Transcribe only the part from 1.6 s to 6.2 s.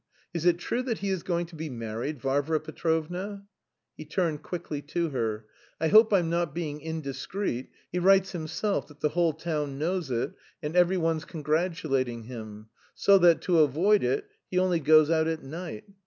married, Varvara Petrovna?" He turned quickly to her. "I hope